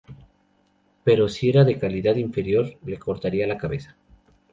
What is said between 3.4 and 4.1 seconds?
la cabeza.